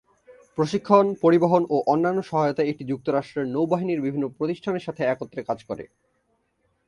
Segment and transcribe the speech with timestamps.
[0.57, 5.83] প্রশিক্ষণ, পরিবহন ও অন্যান্য সহায়তায় এটি যুক্তরাষ্ট্রের নৌবাহিনীর বিভিন্ন প্রতিষ্ঠানের সাথে একত্রে কাজ করে।